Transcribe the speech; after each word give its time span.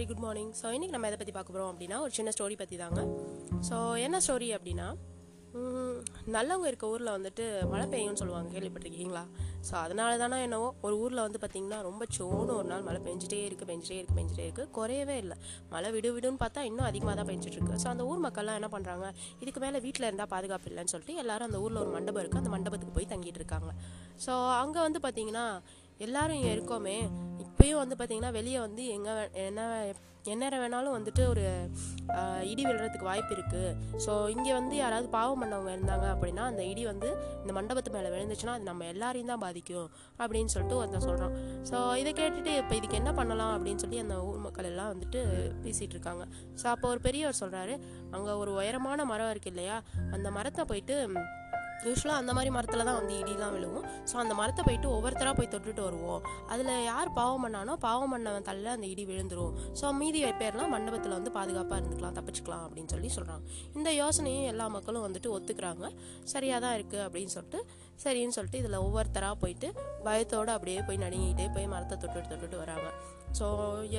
Very 0.00 0.10
good 0.10 0.22
morning 0.24 0.52
so 0.58 0.66
இன்றைக்கி 0.74 0.94
நம்ம 0.94 1.08
எதை 1.08 1.16
பற்றி 1.20 1.32
பார்க்க 1.36 1.54
போகிறோம் 1.54 1.70
அப்படின்னா 1.72 1.96
ஒரு 2.04 2.12
சின்ன 2.18 2.30
ஸ்டோரி 2.34 2.54
பற்றி 2.60 2.76
தாங்க. 2.82 3.00
ஸோ 3.68 3.76
என்ன 4.04 4.18
ஸ்டோரி 4.26 4.48
அப்படின்னா 4.56 4.86
நல்லவங்க 6.34 6.66
இருக்க 6.70 6.90
ஊரில் 6.92 7.10
வந்துட்டு 7.14 7.44
மழை 7.70 7.86
பெய்யும்னு 7.92 8.20
சொல்லுவாங்க. 8.20 8.48
கேள்விப்பட்டிருக்கீங்களா? 8.54 9.22
ஸோ 9.68 9.74
அதனால 9.82 10.10
தானே 10.22 10.36
என்னவோ 10.46 10.68
ஒரு 10.86 10.94
ஊரில் 11.04 11.22
வந்து 11.24 11.40
பார்த்திங்கன்னா 11.42 11.78
ரொம்ப 11.88 12.06
சோன்னு 12.16 12.52
ஒரு 12.58 12.68
நாள் 12.72 12.86
மழை 12.88 13.00
பெஞ்சிட்டே 13.06 13.40
இருக்குது 13.48 13.68
பெஞ்சிட்டே 13.70 13.96
இருக்குது 13.98 14.18
பெஞ்சிட்டே 14.18 14.44
இருக்குது 14.46 14.72
குறையவே 14.76 15.16
இல்லை. 15.24 15.36
மழை 15.72 15.90
விடு 15.96 16.12
விடுன்னு 16.16 16.40
பார்த்தா 16.44 16.62
இன்னும் 16.70 16.88
அதிகமாக 16.90 17.16
தான் 17.20 17.28
பெஞ்சிட்ருக்கு 17.32 17.80
ஸோ 17.84 17.88
அந்த 17.94 18.06
ஊர் 18.10 18.24
மக்கள்லாம் 18.26 18.58
என்ன 18.60 18.70
பண்ணுறாங்க 18.76 19.08
இதுக்கு 19.42 19.62
மேலே 19.66 19.80
வீட்டில் 19.86 20.08
இருந்தால் 20.08 20.32
பாதுகாப்பு 20.34 20.70
இல்லைன்னு 20.72 20.94
சொல்லிட்டு 20.94 21.20
எல்லாரும் 21.24 21.48
அந்த 21.50 21.60
ஊரில் 21.66 21.82
ஒரு 21.84 21.92
மண்டபம் 21.96 22.22
இருக்குது 22.24 22.42
அந்த 22.44 22.52
மண்டபத்துக்கு 22.56 22.96
போய் 22.98 23.10
தங்கிட்டு 23.14 23.42
இருக்காங்க. 23.42 23.72
ஸோ 24.26 24.32
அங்கே 24.62 24.80
வந்து 24.86 25.02
பார்த்திங்கன்னா 25.06 25.46
எல்லாரும் 26.00 26.36
இங்கே 26.36 26.54
இருக்கோமே. 26.54 26.96
இப்பயும் 27.44 27.76
வந்து 27.76 27.96
பார்த்தீங்கன்னா 27.96 28.32
வெளியே 28.32 28.58
வந்து 28.58 28.88
எங்கே 28.88 29.12
என்ன 29.34 29.94
எந்நேரம் 30.26 30.60
வேணாலும் 30.62 30.94
வந்துட்டு 30.96 31.28
ஒரு 31.28 31.42
இடி 32.42 32.64
விழுறதுக்கு 32.64 33.04
வாய்ப்பு 33.04 33.34
இருக்குது 33.34 33.74
ஸோ 34.06 34.28
இங்கே 34.28 34.52
வந்து 34.52 34.76
யாராவது 34.76 35.08
பாவம் 35.08 35.42
பண்ணவங்க 35.42 35.70
இருந்தாங்க 35.70 36.06
அப்படின்னா 36.14 36.40
அந்த 36.40 36.62
இடி 36.64 36.84
வந்து 36.84 37.08
இந்த 37.42 37.52
மண்டபத்து 37.52 37.90
மேலே 37.90 38.08
விழுந்துச்சுன்னா 38.08 38.50
அது 38.50 38.62
நம்ம 38.62 38.84
எல்லாரையும் 38.84 39.26
தான் 39.26 39.38
பாதிக்கும் 39.38 39.88
அப்படின்னு 40.18 40.44
சொல்லிட்டு 40.44 40.76
ஒருத்தன் 40.76 41.00
சொல்கிறான் 41.00 41.64
ஸோ 41.70 41.96
இதை 41.96 42.12
கேட்டுட்டு 42.12 42.56
இப்போ 42.56 42.74
இதுக்கு 42.74 42.96
என்ன 42.96 43.12
பண்ணலாம் 43.12 43.58
அப்படின்னு 43.58 43.76
சொல்லி 43.76 43.98
அந்த 43.98 44.24
ஊர் 44.24 44.38
மக்கள் 44.38 44.64
எல்லாம் 44.64 44.92
வந்துட்டு 44.94 45.22
பேசிகிட்டு 45.62 45.96
இருக்காங்க. 45.96 46.24
ஸோ 46.62 46.66
அப்போ 46.66 46.88
ஒரு 46.88 47.00
பெரியவர் 47.00 47.40
சொல்கிறாரு 47.40 47.76
அங்கே 48.10 48.30
ஒரு 48.30 48.52
உயரமான 48.52 49.04
மரம் 49.04 49.30
இருக்கு 49.30 49.50
இல்லையா? 49.50 49.82
அந்த 50.12 50.30
மரத்தை 50.30 50.64
போயிட்டு 50.64 50.96
யூஸ்வலாக 51.88 52.20
அந்த 52.22 52.32
மாதிரி 52.36 52.50
மரத்தில் 52.56 52.84
தான் 52.88 52.98
வந்து 53.00 53.14
இடிலாம் 53.22 53.52
விழுவும். 53.56 53.84
ஸோ 54.10 54.14
அந்த 54.22 54.34
மரத்தை 54.40 54.62
போயிட்டு 54.68 54.88
ஒவ்வொருத்தராக 54.96 55.34
போய் 55.38 55.50
தொட்டுட்டு 55.54 55.82
வருவோம். 55.88 56.22
அதில் 56.52 56.72
யார் 56.90 57.10
பாவம் 57.18 57.44
பண்ணானோ 57.44 57.74
பாவம் 57.86 58.12
பண்ணவன் 58.14 58.46
தள்ள 58.48 58.66
அந்த 58.76 58.86
இடி 58.92 59.04
விழுந்துரும். 59.10 59.54
ஸோ 59.80 59.92
மீதி 60.00 60.22
பேர்லாம் 60.42 60.72
மண்டபத்தில் 60.76 61.16
வந்து 61.18 61.30
பாதுகாப்பாக 61.38 61.78
இருந்துக்கலாம் 61.80 62.16
தப்பிச்சுக்கலாம் 62.18 62.64
அப்படின்னு 62.66 62.92
சொல்லி 62.94 63.10
சொல்கிறாங்க 63.18 63.44
இந்த 63.78 63.90
யோசனையும் 64.02 64.48
எல்லா 64.52 64.66
மக்களும் 64.76 65.06
வந்துட்டு 65.06 65.30
ஒத்துக்கிறாங்க. 65.36 65.86
சரியாக 66.34 66.60
தான் 66.66 66.76
இருக்குது 66.78 67.04
அப்படின்னு 67.06 67.34
சொல்லிட்டு 67.36 67.60
சரின்னு 68.04 68.36
சொல்லிட்டு 68.36 68.60
இதில் 68.62 68.82
ஒவ்வொருத்தராக 68.84 69.36
போயிட்டு 69.40 69.68
பயத்தோடு 70.06 70.52
அப்படியே 70.56 70.82
போய் 70.88 71.02
நடுங்கிட்டே 71.04 71.46
போய் 71.56 71.72
மரத்தை 71.74 71.96
தொட்டுட்டு 72.02 72.30
தொட்டுட்டு 72.32 72.60
வராங்க. 72.62 72.88
ஸோ 73.38 73.46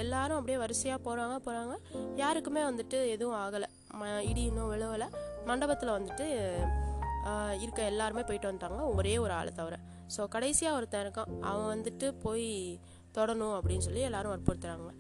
எல்லாரும் 0.02 0.38
அப்படியே 0.38 0.58
வரிசையாக 0.62 1.00
போகிறாங்க 1.08 1.36
போகிறாங்க 1.48 1.76
யாருக்குமே 2.22 2.64
வந்துட்டு 2.70 2.98
எதுவும் 3.16 3.38
ஆகலை. 3.44 3.70
ம 4.00 4.10
இடி 4.30 4.44
இன்னும் 4.50 4.72
விழுவலை. 4.74 5.08
மண்டபத்தில் 5.50 5.96
வந்துட்டு 5.98 6.26
இருக்க 7.64 7.82
எல்லாருமே 7.92 8.24
போயிட்டு 8.30 8.50
வந்துட்டாங்க. 8.50 8.82
ஒரே 8.98 9.14
ஒரு 9.26 9.34
ஆளை 9.40 9.54
தவிர. 9.62 9.78
ஸோ 10.16 10.22
கடைசியாக 10.36 10.78
ஒருத்தன் 10.80 11.06
இருக்கான். 11.06 11.32
அவன் 11.50 11.72
வந்துட்டு 11.76 12.10
போய் 12.26 12.50
தொடணும் 13.18 13.56
அப்படின்னு 13.58 13.88
சொல்லி 13.88 14.04
எல்லாரும் 14.10 14.34
வற்புறுத்துறாங்க. 14.36 14.92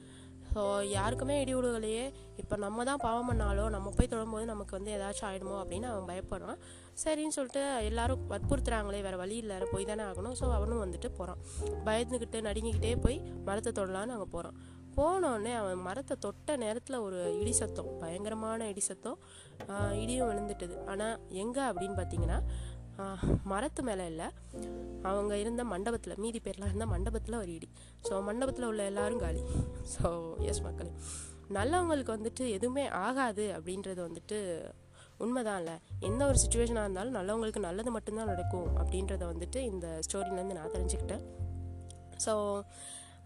ஸோ 0.53 0.61
யாருக்குமே 0.93 1.35
இடி 1.41 1.53
விடுகலையே 1.55 2.05
இப்போ 2.41 2.55
நம்ம 2.63 2.83
தான் 2.87 3.01
பாவம் 3.03 3.29
பண்ணாலோ 3.29 3.65
நம்ம 3.75 3.91
போய் 3.97 4.09
தொடும்போது 4.13 4.45
நமக்கு 4.51 4.73
வந்து 4.77 4.91
ஏதாச்சும் 4.95 5.27
ஆகிடுமோ 5.27 5.53
அப்படின்னு 5.61 5.87
அவன் 5.91 6.09
பயப்படுறான். 6.09 6.59
சரின்னு 7.03 7.35
சொல்லிட்டு 7.35 7.61
எல்லாரும் 7.89 8.23
வற்புறுத்துறாங்களே 8.31 8.99
வேறு 9.05 9.21
வழி 9.21 9.37
இல்லை 9.43 9.57
போய் 9.73 9.89
தானே 9.91 10.03
ஆகணும். 10.09 10.35
ஸோ 10.39 10.47
அவனும் 10.57 10.83
வந்துட்டு 10.85 11.09
போகிறான் 11.19 11.41
பயந்துக்கிட்டு 11.87 12.41
நடுங்கிக்கிட்டே 12.49 12.93
போய் 13.05 13.17
மரத்தை 13.49 13.73
தொடலான்னு 13.79 14.15
அங்கே 14.17 14.29
போகிறான் 14.35 14.57
போனோடனே 14.97 15.53
அவன் 15.61 15.85
மரத்தை 15.87 16.15
தொட்ட 16.25 16.55
நேரத்தில் 16.63 17.03
ஒரு 17.05 17.19
இடி 17.39 17.53
சத்தம் 17.61 17.89
பயங்கரமான 18.03 18.67
இடி 18.71 18.83
சத்தம் 18.89 19.17
இடியும் 20.03 20.29
விழுந்துட்டுது. 20.29 20.75
ஆனால் 20.91 21.17
எங்கே 21.43 21.63
அப்படின்னு 21.71 21.97
பார்த்தீங்கன்னா 21.99 22.39
மரத்து 23.51 23.81
மேலே 23.87 24.05
இல்லை. 24.11 24.27
அவங்க 25.09 25.33
இருந்த 25.43 25.61
மண்டபத்தில் 25.73 26.19
மீதி 26.23 26.39
பேர்லாம் 26.45 26.71
இருந்த 26.71 26.87
மண்டபத்தில் 26.93 27.41
ஒரு 27.41 27.51
இடி. 27.57 27.69
ஸோ 28.07 28.13
மண்டபத்தில் 28.29 28.67
உள்ள 28.69 28.81
எல்லாரும் 28.91 29.23
காலி. 29.25 29.43
ஸோ 29.93 30.09
எஸ் 30.51 30.63
மக்களே. 30.67 30.91
நல்லவங்களுக்கு 31.57 32.15
வந்துட்டு 32.17 32.43
எதுவுமே 32.57 32.85
ஆகாது 33.05 33.45
அப்படின்றது 33.57 34.01
வந்துட்டு 34.07 34.37
உண்மைதான் 35.25 35.59
இல்லை. 35.61 35.75
எந்த 36.09 36.21
ஒரு 36.29 36.37
சுச்சுவேஷனாக 36.43 36.85
இருந்தாலும் 36.85 37.17
நல்லவங்களுக்கு 37.17 37.61
நல்லது 37.67 37.89
மட்டும்தான் 37.95 38.31
நடக்கும் 38.33 38.69
அப்படின்றத 38.81 39.23
வந்துட்டு 39.31 39.59
இந்த 39.71 39.87
ஸ்டோரியிலேருந்து 40.07 40.57
நான் 40.59 40.73
தெரிஞ்சுக்கிட்டேன். 40.75 41.23
ஸோ 42.25 42.33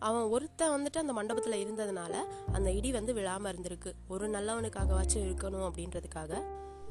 அவன் 0.07 0.25
ஒருத்தன் 0.35 0.73
வந்துட்டு 0.75 1.01
அந்த 1.03 1.13
மண்டபத்தில் 1.17 1.61
இருந்ததுனால 1.63 2.13
அந்த 2.57 2.69
இடி 2.77 2.89
வந்து 2.97 3.11
விழாமல் 3.19 3.51
இருந்திருக்கு. 3.53 3.91
ஒரு 4.13 4.25
நல்லவனுக்காகவாச்சும் 4.35 5.25
இருக்கணும் 5.27 5.67
அப்படின்றதுக்காக 5.69 6.41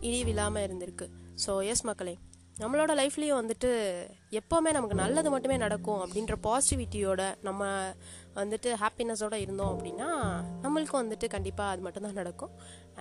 இடி 0.09 0.21
விழாமல் 0.31 0.65
இருந்திருக்கு. 0.67 1.09
ஸோ 1.45 1.53
எஸ் 1.73 1.85
மக்களே. 1.91 2.15
நம்மளோட 2.63 2.93
லைஃப்லேயும் 2.99 3.39
வந்துட்டு 3.41 3.71
எப்போவுமே 4.39 4.71
நமக்கு 4.77 4.97
நல்லது 5.01 5.29
மட்டுமே 5.35 5.57
நடக்கும் 5.63 6.03
அப்படின்ற 6.03 6.35
பாசிட்டிவிட்டியோட 6.47 7.23
நம்ம 7.47 7.71
வந்துட்டு 8.39 8.71
ஹாப்பினஸோடு 8.83 9.39
இருந்தோம் 9.45 9.73
அப்படின்னா 9.75 10.09
நம்மளுக்கும் 10.65 11.03
வந்துட்டு 11.03 11.29
கண்டிப்பாக 11.35 11.73
அது 11.75 11.85
மட்டும்தான் 11.87 12.21
நடக்கும். 12.23 12.53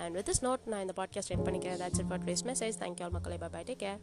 அண்ட் 0.02 0.16
வித் 0.20 0.32
இஸ் 0.34 0.44
நோட் 0.46 0.66
நான் 0.74 0.84
இந்த 0.86 0.96
பாட்காஸ்ட் 1.02 1.34
என் 1.36 1.46
பண்ணிக்கிறேன். 1.48 1.80
That's 1.84 2.02
it 2.04 2.10
for 2.12 2.24
today's 2.26 2.46
message 2.52 2.82
thank you 2.84 3.06
all 3.08 3.16
மக்களை. 3.18 3.38
Bye 3.46 3.52
bye 3.56 3.64
take 3.70 3.84
care 3.86 4.02